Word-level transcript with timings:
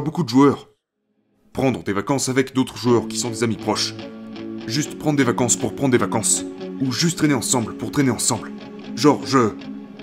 beaucoup 0.00 0.22
de 0.22 0.28
joueurs 0.28 0.68
prendre 1.54 1.84
des 1.84 1.92
vacances 1.92 2.28
avec 2.28 2.52
d'autres 2.52 2.76
joueurs 2.76 3.06
qui 3.06 3.16
sont 3.16 3.30
des 3.30 3.44
amis 3.44 3.56
proches. 3.56 3.94
Juste 4.66 4.98
prendre 4.98 5.16
des 5.16 5.24
vacances 5.24 5.54
pour 5.54 5.76
prendre 5.76 5.92
des 5.92 5.98
vacances. 5.98 6.44
Ou 6.80 6.90
juste 6.90 7.16
traîner 7.16 7.34
ensemble 7.34 7.76
pour 7.76 7.92
traîner 7.92 8.10
ensemble. 8.10 8.50
Genre, 8.96 9.24
je... 9.24 9.50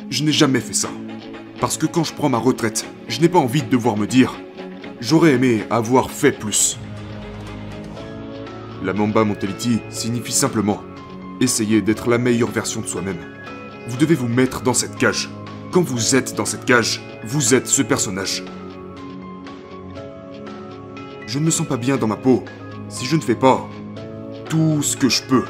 Je 0.10 0.24
n'ai 0.24 0.32
jamais 0.32 0.62
fait 0.62 0.74
ça. 0.74 0.90
Parce 1.60 1.78
que 1.78 1.86
quand 1.86 2.06
je 2.06 2.14
prends 2.14 2.30
ma 2.30 2.38
retraite, 2.38 2.86
je 3.10 3.20
n'ai 3.20 3.28
pas 3.28 3.40
envie 3.40 3.64
de 3.64 3.70
devoir 3.70 3.98
me 3.98 4.08
dire... 4.08 4.34
J'aurais 5.02 5.34
aimé 5.34 5.64
avoir 5.70 6.10
fait 6.10 6.32
plus. 6.32 6.78
La 8.84 8.94
Mamba 8.94 9.26
Mentality 9.26 9.80
signifie 9.90 10.32
simplement 10.32 10.82
essayer 11.42 11.82
d'être 11.82 12.10
la 12.10 12.18
meilleure 12.18 12.52
version 12.52 12.82
de 12.82 12.88
soi-même. 12.88 13.18
Vous 13.90 13.98
devez 13.98 14.16
vous 14.16 14.28
mettre 14.28 14.62
dans 14.62 14.76
cette 14.76 14.96
cage. 14.96 15.30
Quand 15.72 15.82
vous 15.82 16.16
êtes 16.16 16.36
dans 16.36 16.46
cette 16.46 16.66
cage, 16.66 17.02
vous 17.26 17.56
êtes 17.56 17.68
ce 17.68 17.82
personnage. 17.82 18.44
Je 21.32 21.40
ne 21.40 21.46
me 21.46 21.50
sens 21.50 21.66
pas 21.66 21.78
bien 21.78 21.96
dans 21.96 22.08
ma 22.08 22.18
peau 22.18 22.44
si 22.90 23.06
je 23.06 23.16
ne 23.16 23.22
fais 23.22 23.36
pas 23.36 23.66
tout 24.50 24.84
ce 24.84 24.98
que 24.98 25.08
je 25.08 25.24
peux 25.24 25.46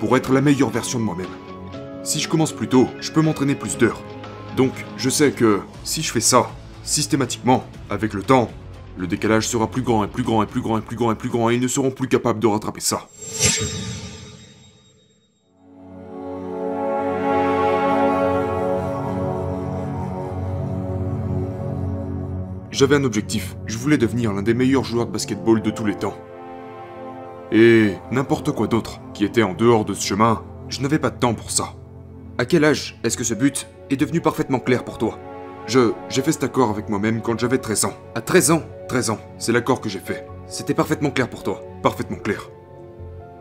pour 0.00 0.14
être 0.18 0.34
la 0.34 0.42
meilleure 0.42 0.68
version 0.68 0.98
de 0.98 1.04
moi-même. 1.04 1.30
Si 2.04 2.20
je 2.20 2.28
commence 2.28 2.52
plus 2.52 2.68
tôt, 2.68 2.88
je 3.00 3.10
peux 3.10 3.22
m'entraîner 3.22 3.54
plus 3.54 3.78
d'heures. 3.78 4.02
Donc, 4.58 4.72
je 4.98 5.08
sais 5.08 5.32
que 5.32 5.60
si 5.82 6.02
je 6.02 6.12
fais 6.12 6.20
ça 6.20 6.50
systématiquement, 6.82 7.64
avec 7.88 8.12
le 8.12 8.22
temps, 8.22 8.50
le 8.98 9.06
décalage 9.06 9.48
sera 9.48 9.66
plus 9.66 9.80
grand 9.80 10.04
et 10.04 10.08
plus 10.08 10.24
grand 10.24 10.42
et 10.42 10.46
plus 10.46 10.60
grand 10.60 10.76
et 10.76 10.82
plus 10.82 10.96
grand 10.96 11.10
et 11.12 11.14
plus 11.14 11.30
grand 11.30 11.48
et 11.48 11.54
ils 11.54 11.62
ne 11.62 11.68
seront 11.68 11.90
plus 11.90 12.08
capables 12.08 12.38
de 12.38 12.46
rattraper 12.46 12.80
ça. 12.80 13.08
J'avais 22.78 22.94
un 22.94 23.02
objectif, 23.02 23.56
je 23.66 23.76
voulais 23.76 23.98
devenir 23.98 24.32
l'un 24.32 24.42
des 24.42 24.54
meilleurs 24.54 24.84
joueurs 24.84 25.06
de 25.06 25.10
basketball 25.10 25.60
de 25.60 25.70
tous 25.70 25.84
les 25.84 25.96
temps. 25.96 26.16
Et 27.50 27.94
n'importe 28.12 28.52
quoi 28.52 28.68
d'autre 28.68 29.00
qui 29.14 29.24
était 29.24 29.42
en 29.42 29.52
dehors 29.52 29.84
de 29.84 29.94
ce 29.94 30.06
chemin, 30.06 30.44
je 30.68 30.80
n'avais 30.80 31.00
pas 31.00 31.10
de 31.10 31.18
temps 31.18 31.34
pour 31.34 31.50
ça. 31.50 31.74
À 32.38 32.44
quel 32.44 32.64
âge 32.64 32.96
est-ce 33.02 33.16
que 33.16 33.24
ce 33.24 33.34
but 33.34 33.66
est 33.90 33.96
devenu 33.96 34.20
parfaitement 34.20 34.60
clair 34.60 34.84
pour 34.84 34.96
toi? 34.96 35.18
Je, 35.66 35.90
j'ai 36.08 36.22
fait 36.22 36.30
cet 36.30 36.44
accord 36.44 36.70
avec 36.70 36.88
moi-même 36.88 37.20
quand 37.20 37.36
j'avais 37.36 37.58
13 37.58 37.86
ans. 37.86 37.94
À 38.14 38.20
13 38.20 38.52
ans 38.52 38.62
13 38.88 39.10
ans, 39.10 39.18
c'est 39.38 39.50
l'accord 39.50 39.80
que 39.80 39.88
j'ai 39.88 39.98
fait. 39.98 40.24
C'était 40.46 40.72
parfaitement 40.72 41.10
clair 41.10 41.28
pour 41.28 41.42
toi, 41.42 41.60
parfaitement 41.82 42.18
clair. 42.18 42.48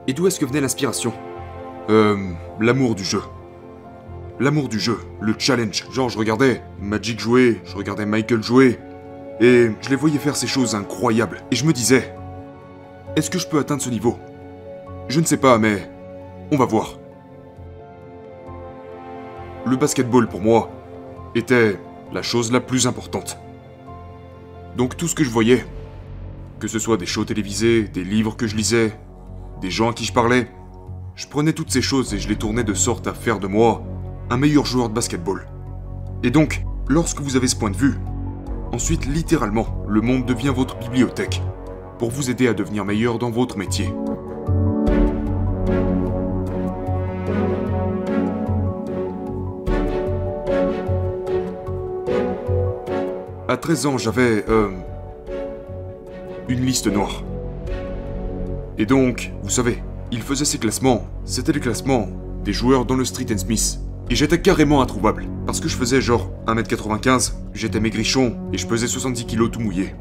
Et 0.08 0.14
d'où 0.14 0.26
est-ce 0.26 0.40
que 0.40 0.48
venait 0.48 0.62
l'inspiration? 0.62 1.14
Euh, 1.92 2.18
l'amour 2.60 2.96
du 2.96 3.04
jeu. 3.04 3.22
L'amour 4.40 4.68
du 4.68 4.80
jeu, 4.80 4.98
le 5.22 5.36
challenge. 5.38 5.86
Genre, 5.92 6.10
je 6.10 6.18
regardais 6.18 6.64
Magic 6.82 7.20
jouer, 7.20 7.62
je 7.66 7.76
regardais 7.76 8.08
Michael 8.08 8.42
jouer, 8.42 8.80
et 9.40 9.70
je 9.82 9.90
les 9.90 9.96
voyais 9.96 10.18
faire 10.18 10.36
ces 10.36 10.48
choses 10.48 10.76
incroyables. 10.76 11.42
Et 11.52 11.56
je 11.56 11.66
me 11.66 11.74
disais, 11.74 12.14
est-ce 13.16 13.30
que 13.30 13.40
je 13.40 13.48
peux 13.48 13.60
atteindre 13.60 13.82
ce 13.82 13.90
niveau? 13.90 14.18
Je 15.08 15.20
ne 15.20 15.26
sais 15.26 15.38
pas, 15.38 15.58
mais 15.58 15.90
on 16.52 16.58
va 16.58 16.66
voir. 16.66 16.98
Le 19.66 19.76
basketball 19.76 20.28
pour 20.28 20.42
moi 20.42 20.72
était 21.36 21.80
la 22.14 22.22
chose 22.22 22.52
la 22.52 22.60
plus 22.62 22.88
importante. 22.88 23.38
Donc 24.76 24.98
tout 24.98 25.08
ce 25.08 25.16
que 25.16 25.24
je 25.24 25.30
voyais, 25.30 25.66
que 26.60 26.68
ce 26.68 26.80
soit 26.80 26.98
des 26.98 27.06
shows 27.06 27.26
télévisés, 27.26 27.84
des 27.84 28.04
livres 28.04 28.36
que 28.36 28.48
je 28.48 28.56
lisais, 28.56 28.98
des 29.62 29.72
gens 29.72 29.92
à 29.92 29.94
qui 29.94 30.06
je 30.06 30.14
parlais, 30.14 30.48
je 31.16 31.28
prenais 31.28 31.54
toutes 31.54 31.72
ces 31.72 31.82
choses 31.82 32.14
et 32.14 32.20
je 32.20 32.30
les 32.30 32.36
tournais 32.36 32.64
de 32.64 32.74
sorte 32.74 33.08
à 33.08 33.14
faire 33.14 33.40
de 33.40 33.48
moi 33.48 33.84
un 34.30 34.38
meilleur 34.38 34.66
joueur 34.66 34.90
de 34.90 34.94
basketball. 34.94 35.48
Et 36.24 36.30
donc, 36.30 36.64
lorsque 36.88 37.22
vous 37.22 37.36
avez 37.36 37.48
ce 37.48 37.56
point 37.56 37.72
de 37.72 37.78
vue, 37.78 37.96
ensuite 38.72 39.06
littéralement, 39.06 39.68
le 39.88 40.02
monde 40.02 40.26
devient 40.26 40.54
votre 40.56 40.78
bibliothèque, 40.78 41.42
pour 42.00 42.12
vous 42.12 42.30
aider 42.30 42.48
à 42.48 42.54
devenir 42.54 42.86
meilleur 42.86 43.20
dans 43.20 43.32
votre 43.32 43.58
métier. 43.58 43.94
À 53.48 53.58
13 53.58 53.86
ans, 53.86 53.98
j'avais... 53.98 54.44
Euh, 54.50 54.70
une 56.50 56.66
liste 56.66 56.88
noire. 56.88 57.24
Et 58.78 58.86
donc, 58.86 59.32
vous 59.44 59.50
savez, 59.50 59.84
il 60.12 60.22
faisait 60.22 60.46
ses 60.46 60.58
classements. 60.58 61.06
C'était 61.26 61.52
les 61.52 61.60
classements 61.60 62.08
des 62.44 62.54
joueurs 62.54 62.86
dans 62.86 62.96
le 62.96 63.04
Street 63.04 63.26
and 63.32 63.38
Smith. 63.38 63.80
Et 64.10 64.16
j'étais 64.16 64.40
carrément 64.42 64.82
introuvable. 64.82 65.26
Parce 65.46 65.60
que 65.60 65.68
je 65.68 65.76
faisais 65.76 66.00
genre 66.02 66.32
1m95, 66.48 67.34
j'étais 67.54 67.80
maigrichon 67.80 68.38
et 68.54 68.58
je 68.58 68.66
pesais 68.66 68.88
70 68.88 69.26
kg 69.26 69.52
tout 69.52 69.60
mouillé. 69.60 69.96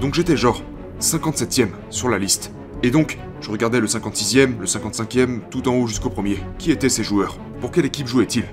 Donc 0.00 0.14
j'étais 0.14 0.36
genre 0.36 0.62
57ème 1.00 1.70
sur 1.90 2.08
la 2.08 2.18
liste. 2.18 2.52
Et 2.82 2.90
donc, 2.90 3.18
je 3.40 3.50
regardais 3.50 3.80
le 3.80 3.86
56e, 3.86 4.58
le 4.58 4.66
55e, 4.66 5.40
tout 5.48 5.68
en 5.68 5.74
haut 5.74 5.86
jusqu'au 5.86 6.10
premier. 6.10 6.38
Qui 6.58 6.70
étaient 6.70 6.88
ces 6.88 7.04
joueurs? 7.04 7.38
Pour 7.60 7.70
quelle 7.70 7.86
équipe 7.86 8.08
jouaient-ils? 8.08 8.44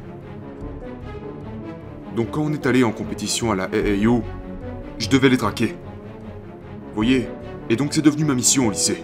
Donc 2.15 2.31
quand 2.31 2.41
on 2.41 2.53
est 2.53 2.65
allé 2.65 2.83
en 2.83 2.91
compétition 2.91 3.51
à 3.51 3.55
la 3.55 3.63
AAU, 3.65 4.21
je 4.99 5.09
devais 5.09 5.29
les 5.29 5.37
traquer. 5.37 5.75
Voyez? 6.93 7.27
Et 7.69 7.75
donc 7.75 7.93
c'est 7.93 8.01
devenu 8.01 8.25
ma 8.25 8.35
mission 8.35 8.67
au 8.67 8.71
lycée. 8.71 9.03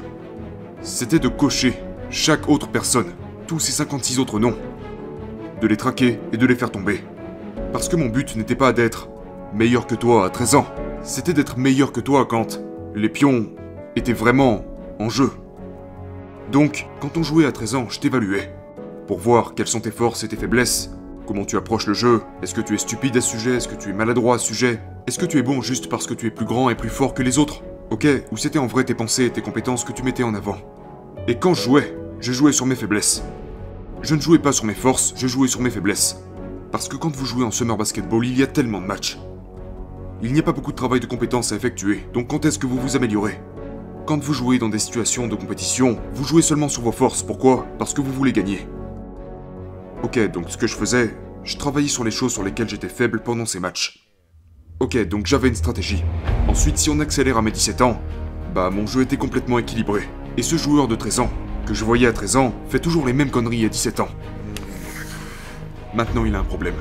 C'était 0.81 1.19
de 1.19 1.27
cocher 1.27 1.73
chaque 2.09 2.47
autre 2.47 2.67
personne, 2.67 3.07
tous 3.47 3.59
ces 3.59 3.71
56 3.71 4.19
autres 4.19 4.39
noms, 4.39 4.55
de 5.61 5.67
les 5.67 5.77
traquer 5.77 6.19
et 6.31 6.37
de 6.37 6.45
les 6.45 6.55
faire 6.55 6.71
tomber. 6.71 7.03
Parce 7.73 7.89
que 7.89 7.95
mon 7.95 8.07
but 8.07 8.35
n'était 8.35 8.55
pas 8.55 8.73
d'être 8.73 9.09
meilleur 9.53 9.87
que 9.87 9.95
toi 9.95 10.25
à 10.25 10.29
13 10.29 10.55
ans, 10.55 10.67
c'était 11.03 11.33
d'être 11.33 11.57
meilleur 11.57 11.91
que 11.91 11.99
toi 11.99 12.25
quand 12.25 12.61
les 12.95 13.09
pions 13.09 13.47
étaient 13.95 14.13
vraiment 14.13 14.63
en 14.99 15.09
jeu. 15.09 15.31
Donc, 16.51 16.87
quand 17.01 17.17
on 17.17 17.23
jouait 17.23 17.45
à 17.45 17.51
13 17.51 17.75
ans, 17.75 17.87
je 17.89 17.99
t'évaluais. 17.99 18.53
Pour 19.07 19.19
voir 19.19 19.53
quelles 19.55 19.67
sont 19.67 19.79
tes 19.79 19.91
forces 19.91 20.23
et 20.23 20.27
tes 20.27 20.37
faiblesses, 20.37 20.91
comment 21.25 21.45
tu 21.45 21.57
approches 21.57 21.87
le 21.87 21.93
jeu, 21.93 22.21
est-ce 22.41 22.55
que 22.55 22.61
tu 22.61 22.73
es 22.73 22.77
stupide 22.77 23.17
à 23.17 23.21
ce 23.21 23.31
sujet, 23.31 23.55
est-ce 23.55 23.67
que 23.67 23.75
tu 23.75 23.89
es 23.89 23.93
maladroit 23.93 24.35
à 24.35 24.37
ce 24.37 24.47
sujet, 24.47 24.79
est-ce 25.07 25.19
que 25.19 25.25
tu 25.25 25.37
es 25.37 25.43
bon 25.43 25.61
juste 25.61 25.89
parce 25.89 26.07
que 26.07 26.13
tu 26.13 26.27
es 26.27 26.31
plus 26.31 26.45
grand 26.45 26.69
et 26.69 26.75
plus 26.75 26.89
fort 26.89 27.13
que 27.13 27.23
les 27.23 27.37
autres? 27.37 27.63
Ok, 27.89 28.07
ou 28.31 28.37
c'était 28.37 28.59
en 28.59 28.67
vrai 28.67 28.83
tes 28.83 28.93
pensées 28.93 29.25
et 29.25 29.29
tes 29.29 29.41
compétences 29.41 29.83
que 29.83 29.93
tu 29.93 30.03
mettais 30.03 30.23
en 30.23 30.35
avant? 30.35 30.57
Et 31.27 31.35
quand 31.35 31.53
je 31.53 31.63
jouais, 31.63 31.97
je 32.19 32.31
jouais 32.31 32.51
sur 32.51 32.65
mes 32.65 32.75
faiblesses. 32.75 33.23
Je 34.01 34.15
ne 34.15 34.21
jouais 34.21 34.39
pas 34.39 34.51
sur 34.51 34.65
mes 34.65 34.75
forces, 34.75 35.13
je 35.17 35.27
jouais 35.27 35.47
sur 35.47 35.61
mes 35.61 35.69
faiblesses. 35.69 36.21
Parce 36.71 36.87
que 36.87 36.95
quand 36.95 37.15
vous 37.15 37.25
jouez 37.25 37.43
en 37.43 37.51
summer 37.51 37.77
basketball, 37.77 38.25
il 38.25 38.37
y 38.37 38.43
a 38.43 38.47
tellement 38.47 38.79
de 38.79 38.85
matchs. 38.85 39.17
Il 40.21 40.33
n'y 40.33 40.39
a 40.39 40.43
pas 40.43 40.51
beaucoup 40.51 40.71
de 40.71 40.77
travail 40.77 40.99
de 40.99 41.05
compétences 41.05 41.51
à 41.51 41.55
effectuer, 41.55 42.05
donc 42.13 42.27
quand 42.27 42.45
est-ce 42.45 42.59
que 42.59 42.67
vous 42.67 42.79
vous 42.79 42.95
améliorez? 42.95 43.39
Quand 44.05 44.23
vous 44.23 44.33
jouez 44.33 44.59
dans 44.59 44.69
des 44.69 44.79
situations 44.79 45.27
de 45.27 45.35
compétition, 45.35 45.99
vous 46.13 46.23
jouez 46.23 46.41
seulement 46.41 46.69
sur 46.69 46.81
vos 46.81 46.91
forces, 46.91 47.23
pourquoi? 47.23 47.65
Parce 47.77 47.93
que 47.93 48.01
vous 48.01 48.13
voulez 48.13 48.33
gagner. 48.33 48.67
Ok, 50.03 50.19
donc 50.31 50.49
ce 50.49 50.57
que 50.57 50.67
je 50.67 50.75
faisais, 50.75 51.15
je 51.43 51.57
travaillais 51.57 51.87
sur 51.87 52.03
les 52.03 52.11
choses 52.11 52.33
sur 52.33 52.43
lesquelles 52.43 52.69
j'étais 52.69 52.89
faible 52.89 53.21
pendant 53.21 53.45
ces 53.45 53.59
matchs. 53.59 54.07
Ok, 54.79 54.97
donc 55.07 55.25
j'avais 55.25 55.47
une 55.47 55.55
stratégie. 55.55 56.03
Ensuite, 56.47 56.77
si 56.77 56.89
on 56.89 56.99
accélère 56.99 57.37
à 57.37 57.41
mes 57.41 57.51
17 57.51 57.81
ans, 57.81 57.99
bah 58.53 58.69
mon 58.69 58.85
jeu 58.85 59.01
était 59.01 59.17
complètement 59.17 59.57
équilibré. 59.57 60.07
Et 60.37 60.43
ce 60.43 60.55
joueur 60.55 60.87
de 60.87 60.95
13 60.95 61.21
ans, 61.21 61.29
que 61.67 61.73
je 61.73 61.83
voyais 61.83 62.07
à 62.07 62.13
13 62.13 62.37
ans, 62.37 62.53
fait 62.69 62.79
toujours 62.79 63.05
les 63.05 63.13
mêmes 63.13 63.29
conneries 63.29 63.65
à 63.65 63.69
17 63.69 63.99
ans. 63.99 64.07
Maintenant, 65.93 66.23
il 66.23 66.33
a 66.33 66.39
un 66.39 66.43
problème. 66.43 66.75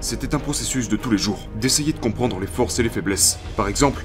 C'était 0.00 0.36
un 0.36 0.38
processus 0.38 0.88
de 0.88 0.96
tous 0.96 1.10
les 1.10 1.18
jours, 1.18 1.48
d'essayer 1.56 1.92
de 1.92 1.98
comprendre 1.98 2.38
les 2.38 2.46
forces 2.46 2.78
et 2.78 2.84
les 2.84 2.88
faiblesses. 2.88 3.40
Par 3.56 3.66
exemple, 3.66 4.04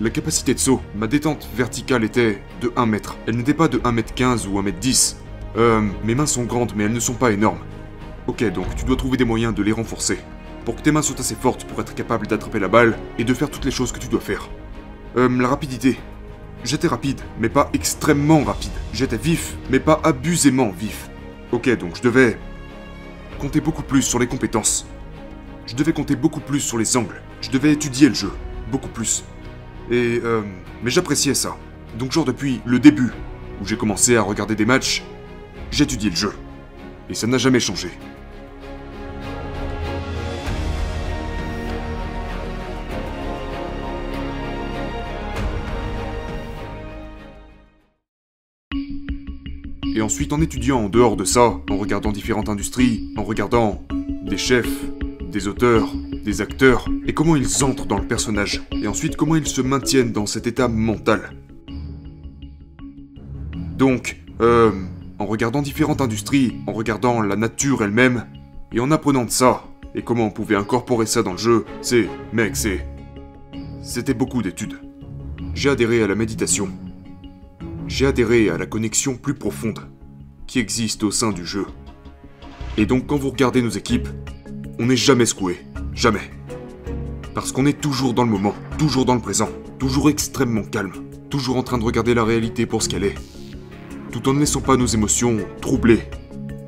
la 0.00 0.08
capacité 0.08 0.54
de 0.54 0.58
saut, 0.58 0.80
ma 0.94 1.06
détente 1.06 1.46
verticale 1.54 2.02
était 2.02 2.40
de 2.62 2.72
1 2.74 2.86
mètre. 2.86 3.18
Elle 3.26 3.36
n'était 3.36 3.52
pas 3.52 3.68
de 3.68 3.80
1 3.84 3.92
mètre 3.92 4.14
15 4.14 4.46
ou 4.46 4.58
1 4.58 4.62
mètre 4.62 4.78
10. 4.78 5.18
Euh, 5.56 5.82
mes 6.02 6.14
mains 6.14 6.26
sont 6.26 6.44
grandes 6.44 6.72
mais 6.74 6.84
elles 6.84 6.92
ne 6.92 7.00
sont 7.00 7.14
pas 7.14 7.30
énormes. 7.30 7.60
Ok, 8.26 8.42
donc 8.52 8.74
tu 8.74 8.86
dois 8.86 8.96
trouver 8.96 9.18
des 9.18 9.26
moyens 9.26 9.54
de 9.54 9.62
les 9.62 9.72
renforcer. 9.72 10.18
Pour 10.64 10.76
que 10.76 10.82
tes 10.82 10.92
mains 10.92 11.02
soient 11.02 11.20
assez 11.20 11.34
fortes 11.34 11.64
pour 11.64 11.80
être 11.80 11.94
capable 11.94 12.26
d'attraper 12.26 12.58
la 12.58 12.68
balle 12.68 12.98
et 13.18 13.24
de 13.24 13.34
faire 13.34 13.50
toutes 13.50 13.64
les 13.64 13.70
choses 13.70 13.92
que 13.92 13.98
tu 13.98 14.08
dois 14.08 14.20
faire. 14.20 14.48
Euh, 15.16 15.28
la 15.28 15.48
rapidité. 15.48 15.98
J'étais 16.64 16.88
rapide, 16.88 17.20
mais 17.38 17.50
pas 17.50 17.68
extrêmement 17.74 18.42
rapide. 18.42 18.72
J'étais 18.94 19.18
vif, 19.18 19.56
mais 19.70 19.80
pas 19.80 20.00
abusément 20.02 20.70
vif. 20.70 21.10
Ok, 21.52 21.68
donc 21.76 21.96
je 21.96 22.02
devais 22.02 22.38
compter 23.38 23.60
beaucoup 23.60 23.82
plus 23.82 24.02
sur 24.02 24.18
les 24.18 24.26
compétences. 24.26 24.86
Je 25.66 25.74
devais 25.74 25.92
compter 25.92 26.16
beaucoup 26.16 26.40
plus 26.40 26.60
sur 26.60 26.78
les 26.78 26.96
angles. 26.96 27.20
Je 27.42 27.50
devais 27.50 27.72
étudier 27.72 28.08
le 28.08 28.14
jeu, 28.14 28.32
beaucoup 28.70 28.88
plus. 28.88 29.24
Et 29.90 30.20
euh, 30.24 30.40
mais 30.82 30.90
j'appréciais 30.90 31.34
ça. 31.34 31.56
Donc 31.98 32.12
genre 32.12 32.24
depuis 32.24 32.62
le 32.64 32.78
début, 32.78 33.12
où 33.60 33.66
j'ai 33.66 33.76
commencé 33.76 34.16
à 34.16 34.22
regarder 34.22 34.54
des 34.54 34.64
matchs, 34.64 35.04
j'étudiais 35.70 36.10
le 36.10 36.16
jeu. 36.16 36.32
Et 37.10 37.14
ça 37.14 37.26
n'a 37.26 37.36
jamais 37.36 37.60
changé. 37.60 37.90
Ensuite 50.04 50.34
en 50.34 50.42
étudiant 50.42 50.84
en 50.84 50.88
dehors 50.90 51.16
de 51.16 51.24
ça, 51.24 51.58
en 51.70 51.76
regardant 51.78 52.12
différentes 52.12 52.50
industries, 52.50 53.12
en 53.16 53.24
regardant 53.24 53.82
des 54.26 54.36
chefs, 54.36 54.84
des 55.32 55.48
auteurs, 55.48 55.88
des 56.24 56.42
acteurs, 56.42 56.86
et 57.06 57.14
comment 57.14 57.36
ils 57.36 57.64
entrent 57.64 57.86
dans 57.86 57.98
le 57.98 58.06
personnage, 58.06 58.62
et 58.70 58.86
ensuite 58.86 59.16
comment 59.16 59.34
ils 59.34 59.46
se 59.46 59.62
maintiennent 59.62 60.12
dans 60.12 60.26
cet 60.26 60.46
état 60.46 60.68
mental. 60.68 61.32
Donc, 63.78 64.20
euh, 64.42 64.70
en 65.18 65.24
regardant 65.24 65.62
différentes 65.62 66.02
industries, 66.02 66.54
en 66.66 66.72
regardant 66.72 67.22
la 67.22 67.36
nature 67.36 67.82
elle-même, 67.82 68.26
et 68.72 68.80
en 68.80 68.90
apprenant 68.90 69.24
de 69.24 69.30
ça, 69.30 69.64
et 69.94 70.02
comment 70.02 70.26
on 70.26 70.30
pouvait 70.30 70.56
incorporer 70.56 71.06
ça 71.06 71.22
dans 71.22 71.32
le 71.32 71.38
jeu, 71.38 71.64
c'est, 71.80 72.08
mec, 72.32 72.56
c'est... 72.56 72.86
C'était 73.82 74.14
beaucoup 74.14 74.42
d'études. 74.42 74.80
J'ai 75.54 75.70
adhéré 75.70 76.02
à 76.02 76.06
la 76.06 76.14
méditation. 76.14 76.68
J'ai 77.86 78.06
adhéré 78.06 78.50
à 78.50 78.58
la 78.58 78.66
connexion 78.66 79.16
plus 79.16 79.34
profonde 79.34 79.80
qui 80.46 80.58
existe 80.58 81.02
au 81.02 81.10
sein 81.10 81.32
du 81.32 81.44
jeu. 81.44 81.66
Et 82.76 82.86
donc 82.86 83.06
quand 83.06 83.16
vous 83.16 83.30
regardez 83.30 83.62
nos 83.62 83.70
équipes, 83.70 84.08
on 84.78 84.86
n'est 84.86 84.96
jamais 84.96 85.26
secoué. 85.26 85.60
Jamais. 85.94 86.30
Parce 87.34 87.52
qu'on 87.52 87.66
est 87.66 87.80
toujours 87.80 88.14
dans 88.14 88.24
le 88.24 88.30
moment, 88.30 88.54
toujours 88.78 89.04
dans 89.04 89.14
le 89.14 89.20
présent, 89.20 89.48
toujours 89.78 90.08
extrêmement 90.08 90.62
calme, 90.62 90.92
toujours 91.30 91.56
en 91.56 91.62
train 91.62 91.78
de 91.78 91.84
regarder 91.84 92.14
la 92.14 92.24
réalité 92.24 92.66
pour 92.66 92.82
ce 92.82 92.88
qu'elle 92.88 93.04
est, 93.04 93.14
tout 94.12 94.28
en 94.28 94.34
ne 94.34 94.40
laissant 94.40 94.60
pas 94.60 94.76
nos 94.76 94.86
émotions 94.86 95.38
troubler 95.60 96.00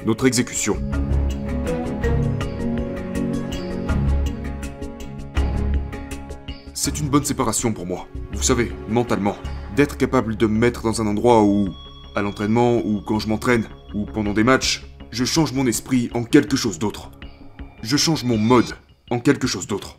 notre 0.05 0.27
exécution. 0.27 0.77
C'est 6.75 7.01
une 7.01 7.09
bonne 7.09 7.25
séparation 7.25 7.73
pour 7.73 7.87
moi, 7.87 8.07
vous 8.33 8.43
savez, 8.43 8.71
mentalement, 8.89 9.37
d'être 9.75 9.97
capable 9.97 10.37
de 10.37 10.47
me 10.47 10.57
mettre 10.59 10.83
dans 10.83 11.03
un 11.03 11.07
endroit 11.07 11.43
où, 11.43 11.69
à 12.17 12.23
l'entraînement, 12.23 12.79
ou 12.79 13.03
quand 13.03 13.19
je 13.19 13.29
m'entraîne, 13.29 13.67
ou 13.95 14.07
pendant 14.07 14.33
des 14.33 14.43
matchs, 14.43 14.87
je 15.11 15.25
change 15.25 15.53
mon 15.53 15.67
esprit 15.67 16.11
en 16.15 16.25
quelque 16.25 16.57
chose 16.57 16.79
d'autre. 16.79 17.11
Je 17.83 17.99
change 17.99 18.25
mon 18.25 18.39
mode 18.39 18.75
en 19.11 19.21
quelque 19.21 19.47
chose 19.47 19.67
d'autre. 19.67 19.99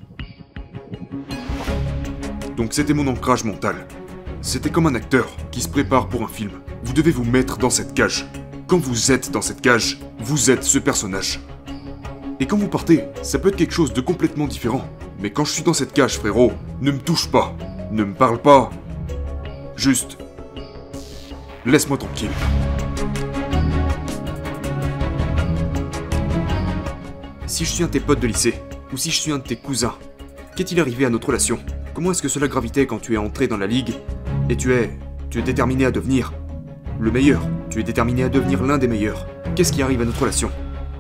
Donc 2.58 2.74
c'était 2.74 2.96
mon 2.96 3.08
ancrage 3.08 3.44
mental. 3.44 3.88
C'était 4.42 4.72
comme 4.72 4.88
un 4.88 4.96
acteur 4.96 5.28
qui 5.52 5.62
se 5.62 5.70
prépare 5.70 6.10
pour 6.10 6.24
un 6.24 6.28
film. 6.28 6.52
Vous 6.84 6.94
devez 6.94 7.12
vous 7.12 7.24
mettre 7.24 7.60
dans 7.60 7.70
cette 7.70 7.94
cage. 7.94 8.26
Quand 8.66 8.80
vous 8.80 9.12
êtes 9.12 9.30
dans 9.30 9.44
cette 9.44 9.62
cage, 9.62 10.00
vous 10.20 10.50
êtes 10.50 10.64
ce 10.64 10.80
personnage. 10.80 11.40
Et 12.40 12.48
quand 12.48 12.58
vous 12.58 12.68
partez, 12.68 13.04
ça 13.22 13.38
peut 13.38 13.50
être 13.50 13.56
quelque 13.56 13.74
chose 13.74 13.94
de 13.94 14.02
complètement 14.02 14.48
différent. 14.48 14.90
Mais 15.20 15.30
quand 15.30 15.46
je 15.46 15.52
suis 15.52 15.64
dans 15.64 15.74
cette 15.74 15.94
cage, 15.94 16.18
frérot, 16.18 16.52
ne 16.82 16.92
me 16.92 17.00
touche 17.00 17.30
pas, 17.30 17.56
ne 17.92 18.04
me 18.04 18.14
parle 18.14 18.42
pas. 18.42 18.72
Juste, 19.76 20.18
laisse-moi 21.68 21.98
tranquille. 21.98 22.32
Si 27.46 27.66
je 27.66 27.70
suis 27.70 27.84
un 27.84 27.88
de 27.88 27.92
tes 27.92 28.00
potes 28.00 28.20
de 28.20 28.28
lycée, 28.28 28.56
ou 28.94 28.98
si 28.98 29.12
je 29.12 29.20
suis 29.20 29.32
un 29.32 29.38
de 29.38 29.44
tes 29.44 29.56
cousins, 29.56 29.96
qu'est-il 30.56 30.80
arrivé 30.80 31.06
à 31.06 31.10
notre 31.10 31.28
relation? 31.28 31.60
Comment 31.94 32.12
est-ce 32.12 32.22
que 32.22 32.30
cela 32.30 32.48
gravitait 32.48 32.86
quand 32.86 33.00
tu 33.00 33.16
es 33.16 33.18
entré 33.18 33.48
dans 33.48 33.58
la 33.58 33.68
ligue 33.68 33.96
et 34.50 34.56
tu 34.56 34.74
es. 34.74 34.98
tu 35.30 35.40
es 35.40 35.42
déterminé 35.42 35.86
à 35.86 35.92
devenir 35.92 36.34
le 37.00 37.12
meilleur? 37.12 37.42
Tu 37.70 37.80
es 37.80 37.84
déterminé 37.84 38.24
à 38.24 38.30
devenir 38.30 38.64
l'un 38.64 38.78
des 38.78 38.88
meilleurs. 38.88 39.28
Qu'est-ce 39.56 39.74
qui 39.74 39.82
arrive 39.82 40.02
à 40.02 40.06
notre 40.06 40.22
relation? 40.22 40.52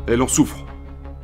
Elle 0.07 0.21
en 0.21 0.27
souffre. 0.27 0.65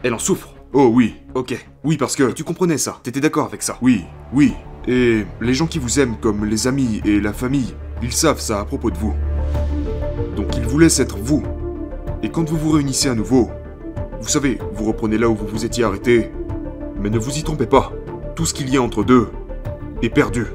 Elle 0.03 0.13
en 0.13 0.19
souffre? 0.19 0.53
Oh 0.71 0.89
oui. 0.93 1.15
Ok. 1.35 1.55
Oui, 1.83 1.97
parce 1.97 2.15
que. 2.15 2.31
tu 2.31 2.43
comprenais 2.43 2.77
ça? 2.77 2.99
T'étais 3.03 3.19
d'accord 3.19 3.45
avec 3.45 3.61
ça? 3.61 3.77
Oui, 3.81 4.05
oui. 4.31 4.53
Et 4.87 5.25
les 5.41 5.53
gens 5.53 5.67
qui 5.67 5.79
vous 5.79 5.99
aiment 5.99 6.17
comme 6.17 6.45
les 6.45 6.67
amis 6.67 7.01
et 7.05 7.19
la 7.19 7.33
famille, 7.33 7.73
ils 8.01 8.13
savent 8.13 8.39
ça 8.39 8.59
à 8.59 8.65
propos 8.65 8.91
de 8.91 8.97
vous. 8.97 9.15
Donc 10.35 10.57
ils 10.57 10.65
vous 10.65 10.79
laissent 10.79 10.99
être 10.99 11.17
vous. 11.17 11.43
Et 12.21 12.29
quand 12.29 12.49
vous 12.49 12.57
vous 12.57 12.71
réunissez 12.71 13.09
à 13.09 13.15
nouveau, 13.15 13.49
vous 14.21 14.29
savez, 14.29 14.57
vous 14.73 14.85
reprenez 14.85 15.17
là 15.17 15.29
où 15.29 15.35
vous 15.35 15.47
vous 15.47 15.65
étiez 15.65 15.83
arrêté. 15.83 16.31
Mais 16.99 17.09
ne 17.09 17.19
vous 17.19 17.37
y 17.37 17.43
trompez 17.43 17.65
pas. 17.65 17.91
Tout 18.35 18.45
ce 18.45 18.53
qu'il 18.53 18.69
y 18.69 18.77
a 18.77 18.81
entre 18.81 19.03
deux 19.03 19.27
est 20.01 20.09
perdu. 20.09 20.47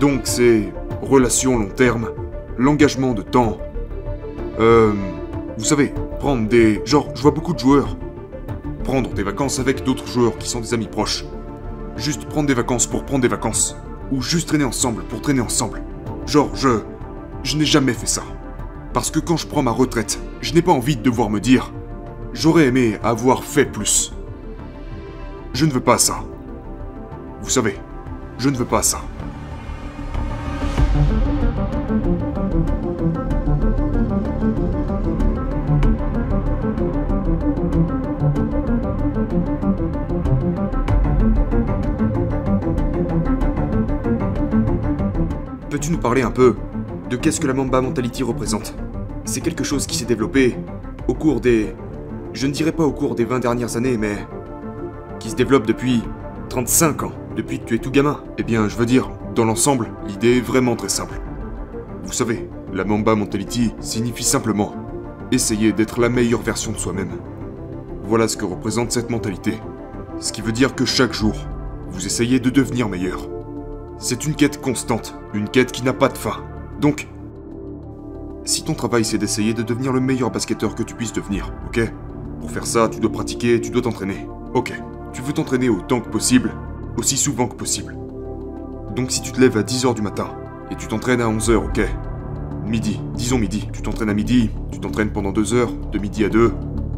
Donc 0.00 0.22
c'est 0.24 0.72
relation 1.02 1.58
long 1.58 1.68
terme, 1.68 2.10
l'engagement 2.56 3.12
de 3.12 3.22
temps. 3.22 3.58
Euh, 4.58 4.92
vous 5.58 5.64
savez, 5.64 5.92
prendre 6.18 6.48
des... 6.48 6.82
Genre, 6.84 7.08
je 7.14 7.22
vois 7.22 7.30
beaucoup 7.30 7.52
de 7.52 7.58
joueurs. 7.58 7.96
Prendre 8.84 9.12
des 9.12 9.22
vacances 9.22 9.58
avec 9.58 9.84
d'autres 9.84 10.06
joueurs 10.06 10.36
qui 10.38 10.48
sont 10.48 10.60
des 10.60 10.74
amis 10.74 10.88
proches. 10.88 11.24
Juste 11.96 12.26
prendre 12.26 12.46
des 12.46 12.54
vacances 12.54 12.86
pour 12.86 13.04
prendre 13.04 13.22
des 13.22 13.28
vacances. 13.28 13.76
Ou 14.12 14.22
juste 14.22 14.48
traîner 14.48 14.64
ensemble 14.64 15.02
pour 15.04 15.20
traîner 15.20 15.40
ensemble. 15.40 15.82
Genre, 16.26 16.50
je... 16.54 16.80
Je 17.42 17.56
n'ai 17.56 17.64
jamais 17.64 17.92
fait 17.92 18.06
ça. 18.06 18.22
Parce 18.96 19.10
que 19.10 19.18
quand 19.18 19.36
je 19.36 19.46
prends 19.46 19.62
ma 19.62 19.72
retraite, 19.72 20.18
je 20.40 20.54
n'ai 20.54 20.62
pas 20.62 20.72
envie 20.72 20.96
de 20.96 21.02
devoir 21.02 21.28
me 21.28 21.38
dire 21.38 21.70
J'aurais 22.32 22.68
aimé 22.68 22.96
avoir 23.02 23.44
fait 23.44 23.66
plus. 23.66 24.14
Je 25.52 25.66
ne 25.66 25.70
veux 25.70 25.80
pas 25.80 25.98
ça. 25.98 26.24
Vous 27.42 27.50
savez, 27.50 27.78
je 28.38 28.48
ne 28.48 28.56
veux 28.56 28.64
pas 28.64 28.82
ça. 28.82 29.02
Peux-tu 45.68 45.90
nous 45.90 45.98
parler 45.98 46.22
un 46.22 46.30
peu 46.30 46.56
de 47.10 47.16
qu'est-ce 47.16 47.40
que 47.40 47.46
la 47.46 47.52
Mamba 47.52 47.82
Mentality 47.82 48.22
représente? 48.22 48.74
C'est 49.26 49.40
quelque 49.40 49.64
chose 49.64 49.86
qui 49.86 49.96
s'est 49.96 50.04
développé 50.04 50.56
au 51.08 51.14
cours 51.14 51.40
des... 51.40 51.74
Je 52.32 52.46
ne 52.46 52.52
dirais 52.52 52.70
pas 52.70 52.84
au 52.84 52.92
cours 52.92 53.16
des 53.16 53.24
20 53.24 53.40
dernières 53.40 53.76
années, 53.76 53.98
mais... 53.98 54.16
qui 55.18 55.30
se 55.30 55.34
développe 55.34 55.66
depuis 55.66 56.02
35 56.48 57.02
ans, 57.02 57.12
depuis 57.34 57.58
que 57.58 57.64
tu 57.64 57.74
es 57.74 57.78
tout 57.78 57.90
gamin. 57.90 58.22
Eh 58.38 58.44
bien, 58.44 58.68
je 58.68 58.76
veux 58.76 58.86
dire, 58.86 59.10
dans 59.34 59.44
l'ensemble, 59.44 59.90
l'idée 60.06 60.36
est 60.36 60.40
vraiment 60.40 60.76
très 60.76 60.88
simple. 60.88 61.20
Vous 62.04 62.12
savez, 62.12 62.48
la 62.72 62.84
Mamba 62.84 63.16
Mentality 63.16 63.74
signifie 63.80 64.22
simplement 64.22 64.74
essayer 65.32 65.72
d'être 65.72 66.00
la 66.00 66.08
meilleure 66.08 66.42
version 66.42 66.70
de 66.70 66.78
soi-même. 66.78 67.10
Voilà 68.04 68.28
ce 68.28 68.36
que 68.36 68.44
représente 68.44 68.92
cette 68.92 69.10
mentalité. 69.10 69.54
Ce 70.20 70.32
qui 70.32 70.40
veut 70.40 70.52
dire 70.52 70.76
que 70.76 70.84
chaque 70.84 71.12
jour, 71.12 71.34
vous 71.90 72.06
essayez 72.06 72.38
de 72.38 72.48
devenir 72.48 72.88
meilleur. 72.88 73.28
C'est 73.98 74.24
une 74.24 74.36
quête 74.36 74.60
constante, 74.60 75.16
une 75.34 75.48
quête 75.48 75.72
qui 75.72 75.82
n'a 75.82 75.92
pas 75.92 76.08
de 76.08 76.16
fin. 76.16 76.44
Donc, 76.80 77.08
si 78.46 78.62
ton 78.62 78.74
travail 78.74 79.04
c'est 79.04 79.18
d'essayer 79.18 79.52
de 79.52 79.62
devenir 79.62 79.92
le 79.92 80.00
meilleur 80.00 80.30
basketteur 80.30 80.74
que 80.74 80.82
tu 80.82 80.94
puisses 80.94 81.12
devenir, 81.12 81.52
ok? 81.66 81.92
Pour 82.40 82.50
faire 82.50 82.66
ça, 82.66 82.88
tu 82.88 83.00
dois 83.00 83.10
pratiquer, 83.10 83.60
tu 83.60 83.70
dois 83.70 83.82
t'entraîner. 83.82 84.26
Ok. 84.54 84.72
Tu 85.12 85.20
veux 85.20 85.32
t'entraîner 85.32 85.68
autant 85.68 86.00
que 86.00 86.08
possible, 86.08 86.52
aussi 86.96 87.16
souvent 87.16 87.48
que 87.48 87.56
possible. 87.56 87.96
Donc 88.94 89.10
si 89.10 89.20
tu 89.20 89.32
te 89.32 89.40
lèves 89.40 89.56
à 89.56 89.62
10h 89.62 89.94
du 89.94 90.02
matin, 90.02 90.30
et 90.70 90.76
tu 90.76 90.86
t'entraînes 90.86 91.20
à 91.20 91.28
11h, 91.28 91.56
ok? 91.56 91.80
Midi, 92.64 93.00
disons 93.14 93.38
midi. 93.38 93.68
Tu 93.72 93.82
t'entraînes 93.82 94.10
à 94.10 94.14
midi, 94.14 94.50
tu 94.72 94.78
t'entraînes 94.78 95.10
pendant 95.10 95.32
2 95.32 95.54
heures, 95.54 95.72
de 95.72 95.98
midi 95.98 96.24
à 96.24 96.28
2. 96.28 96.52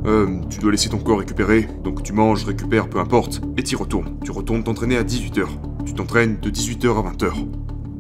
Euh, 0.07 0.41
tu 0.49 0.59
dois 0.61 0.71
laisser 0.71 0.89
ton 0.91 0.99
corps 0.99 1.19
récupérer, 1.19 1.69
donc 1.83 2.03
tu 2.03 2.13
manges, 2.13 2.45
récupères, 2.45 2.89
peu 2.89 2.99
importe, 2.99 3.41
et 3.57 3.63
t'y 3.63 3.75
retournes. 3.75 4.19
Tu 4.25 4.31
retournes 4.31 4.63
t'entraîner 4.63 4.97
à 4.97 5.03
18h. 5.03 5.47
Tu 5.85 5.95
t'entraînes 5.95 6.39
de 6.41 6.51
18h 6.51 6.89
à 6.89 7.11
20h. 7.11 7.33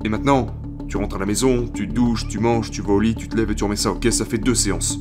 Et 0.05 0.09
maintenant, 0.09 0.47
tu 0.89 0.97
rentres 0.97 1.17
à 1.17 1.19
la 1.19 1.27
maison, 1.27 1.69
tu 1.69 1.87
te 1.87 1.93
douches, 1.93 2.27
tu 2.29 2.39
manges, 2.39 2.71
tu 2.71 2.81
vas 2.81 2.95
au 2.95 3.01
lit, 3.01 3.15
tu 3.15 3.29
te 3.29 3.37
lèves 3.37 3.51
et 3.51 3.55
tu 3.55 3.65
remets 3.65 3.77
ça, 3.77 3.93
ok 3.93 4.11
Ça 4.11 4.25
fait 4.25 4.39
deux 4.39 4.55
séances. 4.55 4.99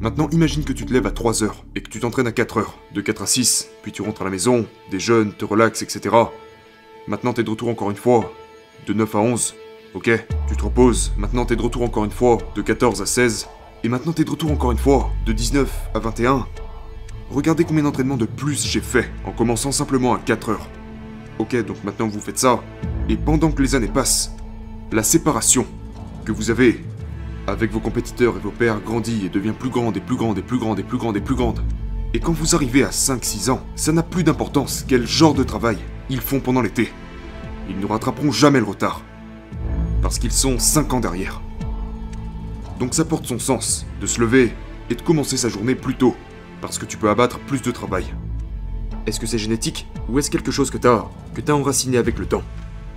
Maintenant, 0.00 0.28
imagine 0.30 0.64
que 0.64 0.72
tu 0.72 0.84
te 0.84 0.92
lèves 0.92 1.06
à 1.06 1.10
3h 1.10 1.50
et 1.74 1.82
que 1.82 1.88
tu 1.88 2.00
t'entraînes 2.00 2.26
à 2.26 2.32
4h, 2.32 2.64
de 2.94 3.00
4 3.00 3.22
à 3.22 3.26
6, 3.26 3.68
puis 3.82 3.90
tu 3.90 4.02
rentres 4.02 4.22
à 4.22 4.24
la 4.24 4.30
maison, 4.30 4.66
déjeunes, 4.90 5.32
te 5.32 5.44
relaxes, 5.44 5.82
etc. 5.82 6.14
Maintenant, 7.08 7.32
t'es 7.32 7.42
de 7.42 7.50
retour 7.50 7.68
encore 7.68 7.90
une 7.90 7.96
fois, 7.96 8.32
de 8.86 8.92
9 8.92 9.14
à 9.14 9.18
11, 9.18 9.54
ok 9.94 10.10
Tu 10.48 10.56
te 10.56 10.62
reposes, 10.62 11.12
maintenant 11.16 11.44
t'es 11.44 11.56
de 11.56 11.62
retour 11.62 11.82
encore 11.82 12.04
une 12.04 12.12
fois, 12.12 12.38
de 12.54 12.62
14 12.62 13.02
à 13.02 13.06
16, 13.06 13.48
et 13.82 13.88
maintenant 13.88 14.12
t'es 14.12 14.24
de 14.24 14.30
retour 14.30 14.52
encore 14.52 14.70
une 14.70 14.78
fois, 14.78 15.10
de 15.26 15.32
19 15.32 15.68
à 15.94 15.98
21. 15.98 16.46
Regardez 17.30 17.64
combien 17.64 17.82
d'entraînements 17.82 18.16
de 18.16 18.26
plus 18.26 18.66
j'ai 18.66 18.80
fait 18.80 19.10
en 19.24 19.32
commençant 19.32 19.72
simplement 19.72 20.14
à 20.14 20.18
4 20.18 20.50
heures. 20.50 20.68
Ok, 21.40 21.56
donc 21.64 21.82
maintenant 21.82 22.06
vous 22.06 22.20
faites 22.20 22.38
ça, 22.38 22.62
et 23.08 23.16
pendant 23.16 23.50
que 23.50 23.62
les 23.62 23.74
années 23.74 23.88
passent, 23.88 24.32
la 24.90 25.02
séparation 25.02 25.66
que 26.24 26.32
vous 26.32 26.50
avez 26.50 26.82
avec 27.46 27.72
vos 27.72 27.80
compétiteurs 27.80 28.36
et 28.36 28.40
vos 28.40 28.50
pairs 28.50 28.80
grandit 28.80 29.26
et 29.26 29.28
devient 29.28 29.52
plus 29.58 29.68
grande 29.70 29.96
et 29.96 30.00
plus 30.00 30.16
grande 30.16 30.38
et 30.38 30.42
plus 30.42 30.58
grande 30.58 30.78
et 30.78 30.82
plus 30.82 30.98
grande 30.98 31.16
et 31.16 31.20
plus 31.20 31.34
grande. 31.34 31.60
Et 32.14 32.20
quand 32.20 32.32
vous 32.32 32.54
arrivez 32.54 32.84
à 32.84 32.90
5-6 32.90 33.50
ans, 33.50 33.60
ça 33.74 33.92
n'a 33.92 34.02
plus 34.02 34.24
d'importance 34.24 34.84
quel 34.86 35.06
genre 35.06 35.34
de 35.34 35.44
travail 35.44 35.78
ils 36.08 36.20
font 36.20 36.40
pendant 36.40 36.62
l'été. 36.62 36.90
Ils 37.68 37.78
ne 37.78 37.86
rattraperont 37.86 38.32
jamais 38.32 38.60
le 38.60 38.64
retard. 38.64 39.02
Parce 40.00 40.18
qu'ils 40.18 40.32
sont 40.32 40.58
5 40.58 40.94
ans 40.94 41.00
derrière. 41.00 41.42
Donc 42.78 42.94
ça 42.94 43.04
porte 43.04 43.26
son 43.26 43.38
sens 43.38 43.84
de 44.00 44.06
se 44.06 44.20
lever 44.20 44.52
et 44.88 44.94
de 44.94 45.02
commencer 45.02 45.36
sa 45.36 45.50
journée 45.50 45.74
plus 45.74 45.96
tôt, 45.96 46.16
parce 46.62 46.78
que 46.78 46.86
tu 46.86 46.96
peux 46.96 47.10
abattre 47.10 47.40
plus 47.40 47.60
de 47.60 47.70
travail. 47.70 48.06
Est-ce 49.06 49.20
que 49.20 49.26
c'est 49.26 49.38
génétique 49.38 49.86
ou 50.08 50.18
est-ce 50.18 50.30
quelque 50.30 50.50
chose 50.50 50.70
que 50.70 50.78
t'as 50.78 51.06
que 51.34 51.40
t'as 51.40 51.52
enraciné 51.52 51.98
avec 51.98 52.18
le 52.18 52.26
temps? 52.26 52.42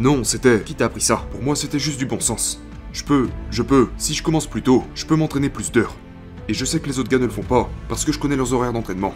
Non, 0.01 0.23
c'était 0.23 0.63
qui 0.63 0.73
t'a 0.73 0.85
appris 0.85 0.99
ça? 0.99 1.27
Pour 1.29 1.43
moi, 1.43 1.55
c'était 1.55 1.77
juste 1.77 1.99
du 1.99 2.07
bon 2.07 2.19
sens. 2.19 2.59
Je 2.91 3.03
peux, 3.03 3.29
je 3.51 3.61
peux, 3.61 3.89
si 3.99 4.15
je 4.15 4.23
commence 4.23 4.47
plus 4.47 4.63
tôt, 4.63 4.83
je 4.95 5.05
peux 5.05 5.15
m'entraîner 5.15 5.47
plus 5.47 5.71
d'heures. 5.71 5.93
Et 6.47 6.55
je 6.55 6.65
sais 6.65 6.79
que 6.79 6.87
les 6.87 6.97
autres 6.97 7.09
gars 7.11 7.19
ne 7.19 7.25
le 7.25 7.29
font 7.29 7.43
pas, 7.43 7.69
parce 7.87 8.03
que 8.03 8.11
je 8.11 8.17
connais 8.17 8.35
leurs 8.35 8.51
horaires 8.51 8.73
d'entraînement. 8.73 9.13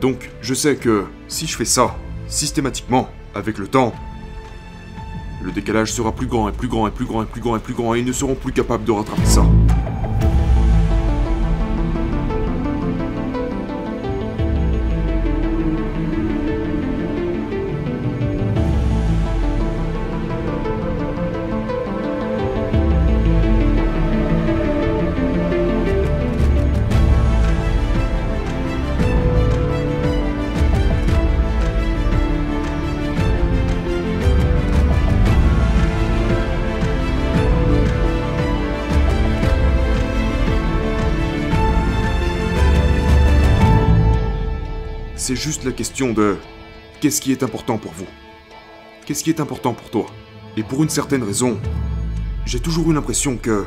Donc, 0.00 0.28
je 0.42 0.52
sais 0.52 0.74
que 0.74 1.04
si 1.28 1.46
je 1.46 1.56
fais 1.56 1.64
ça, 1.64 1.94
systématiquement, 2.26 3.08
avec 3.36 3.56
le 3.56 3.68
temps, 3.68 3.94
le 5.42 5.52
décalage 5.52 5.92
sera 5.92 6.10
plus 6.10 6.26
grand 6.26 6.48
et 6.48 6.52
plus 6.52 6.66
grand 6.66 6.88
et 6.88 6.90
plus 6.90 7.04
grand 7.04 7.22
et 7.22 7.26
plus 7.26 7.40
grand 7.40 7.56
et 7.56 7.60
plus 7.60 7.74
grand 7.74 7.94
et 7.94 8.00
ils 8.00 8.04
ne 8.04 8.10
seront 8.10 8.34
plus 8.34 8.52
capables 8.52 8.82
de 8.82 8.90
rattraper 8.90 9.26
ça. 9.26 9.46
C'est 45.26 45.34
juste 45.34 45.64
la 45.64 45.72
question 45.72 46.12
de 46.12 46.36
qu'est-ce 47.00 47.20
qui 47.20 47.32
est 47.32 47.42
important 47.42 47.78
pour 47.78 47.90
vous? 47.90 48.06
Qu'est-ce 49.04 49.24
qui 49.24 49.30
est 49.30 49.40
important 49.40 49.74
pour 49.74 49.90
toi? 49.90 50.06
Et 50.56 50.62
pour 50.62 50.84
une 50.84 50.88
certaine 50.88 51.24
raison, 51.24 51.58
j'ai 52.44 52.60
toujours 52.60 52.88
eu 52.92 52.94
l'impression 52.94 53.36
que 53.36 53.66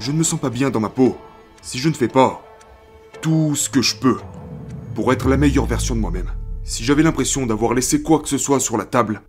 je 0.00 0.10
ne 0.10 0.16
me 0.16 0.24
sens 0.24 0.40
pas 0.40 0.50
bien 0.50 0.70
dans 0.70 0.80
ma 0.80 0.88
peau 0.88 1.16
si 1.62 1.78
je 1.78 1.88
ne 1.88 1.94
fais 1.94 2.08
pas 2.08 2.42
tout 3.22 3.54
ce 3.54 3.70
que 3.70 3.80
je 3.80 3.94
peux 3.94 4.18
pour 4.96 5.12
être 5.12 5.28
la 5.28 5.36
meilleure 5.36 5.66
version 5.66 5.94
de 5.94 6.00
moi-même. 6.00 6.32
Si 6.64 6.82
j'avais 6.82 7.04
l'impression 7.04 7.46
d'avoir 7.46 7.72
laissé 7.72 8.02
quoi 8.02 8.18
que 8.18 8.28
ce 8.28 8.36
soit 8.36 8.58
sur 8.58 8.76
la 8.76 8.86
table, 8.86 9.22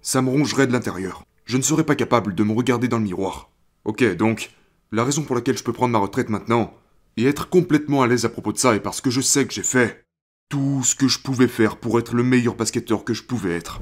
ça 0.00 0.22
me 0.22 0.30
rongerait 0.30 0.68
de 0.68 0.72
l'intérieur. 0.72 1.24
Je 1.44 1.56
ne 1.56 1.62
serais 1.62 1.82
pas 1.82 1.96
capable 1.96 2.36
de 2.36 2.44
me 2.44 2.54
regarder 2.54 2.86
dans 2.86 2.98
le 2.98 3.02
miroir. 3.02 3.50
Ok, 3.84 4.04
donc, 4.14 4.52
la 4.92 5.02
raison 5.02 5.22
pour 5.22 5.34
laquelle 5.34 5.58
je 5.58 5.64
peux 5.64 5.72
prendre 5.72 5.90
ma 5.90 5.98
retraite 5.98 6.28
maintenant, 6.28 6.72
et 7.18 7.26
être 7.26 7.48
complètement 7.48 8.02
à 8.02 8.06
l'aise 8.06 8.24
à 8.24 8.28
propos 8.28 8.52
de 8.52 8.58
ça 8.58 8.76
est 8.76 8.80
parce 8.80 9.00
que 9.00 9.10
je 9.10 9.20
sais 9.20 9.44
que 9.44 9.52
j'ai 9.52 9.64
fait 9.64 10.04
tout 10.48 10.82
ce 10.84 10.94
que 10.94 11.08
je 11.08 11.18
pouvais 11.18 11.48
faire 11.48 11.76
pour 11.76 11.98
être 11.98 12.14
le 12.14 12.22
meilleur 12.22 12.54
basketteur 12.54 13.04
que 13.04 13.12
je 13.12 13.24
pouvais 13.24 13.56
être. 13.56 13.80